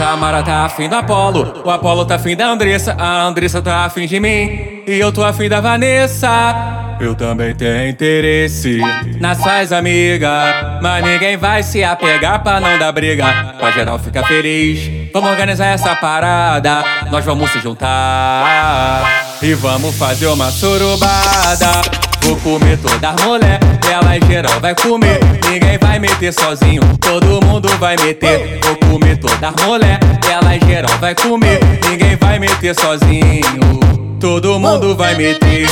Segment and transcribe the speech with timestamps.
[0.00, 4.06] Tamara tá afim do Apolo, o Apolo tá afim da Andressa, a Andressa tá afim
[4.06, 6.96] de mim, e eu tô afim da Vanessa.
[6.98, 8.80] Eu também tenho interesse
[9.20, 10.32] nas suas amigas,
[10.80, 13.26] mas ninguém vai se apegar pra não dar briga,
[13.58, 15.10] pra geral ficar feliz.
[15.12, 19.02] Vamos organizar essa parada, nós vamos se juntar
[19.42, 22.09] e vamos fazer uma surubada.
[22.22, 23.58] Vou comer todas as mulher,
[23.90, 25.18] ela geral vai comer.
[25.48, 28.60] Ninguém vai meter sozinho, todo mundo vai meter.
[28.62, 29.98] Vou comer todas as mulher,
[30.30, 31.60] ela geral vai comer.
[31.88, 33.80] Ninguém vai meter sozinho,
[34.20, 35.66] todo mundo vai meter.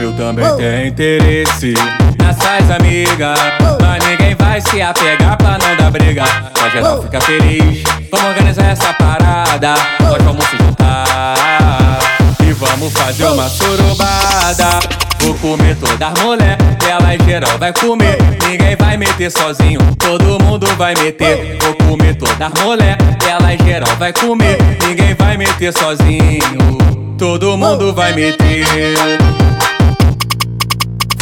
[0.00, 1.74] Eu também tenho interesse
[2.18, 3.38] nessas amigas,
[3.80, 6.24] mas ninguém vai se apegar pra não dar briga.
[6.54, 9.74] Pra geral ficar feliz, vamos organizar essa parada.
[10.00, 11.98] Nós vamos se juntar
[12.40, 14.80] e vamos fazer uma surubada.
[15.20, 16.56] Vou comer todas as mulher,
[16.88, 18.16] ela em geral vai comer.
[18.48, 21.58] Ninguém vai meter sozinho, todo mundo vai meter.
[21.60, 22.96] Vou comer todas as mulher,
[23.28, 24.58] ela em geral vai comer.
[24.86, 26.78] Ninguém vai meter sozinho,
[27.18, 29.37] todo mundo vai meter.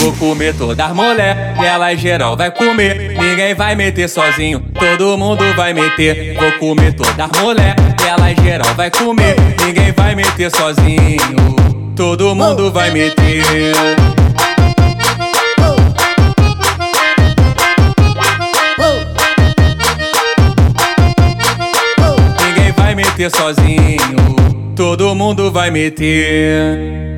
[0.07, 0.97] Vou comer todas as
[1.65, 3.19] ela em geral vai comer.
[3.19, 6.39] Ninguém vai meter sozinho, todo mundo vai meter.
[6.39, 9.35] Vou comer todas as ela em geral vai comer.
[9.67, 11.57] Ninguém vai meter sozinho,
[11.97, 13.75] todo mundo vai meter.
[22.47, 24.37] Ninguém vai meter sozinho,
[24.77, 27.16] todo mundo vai meter.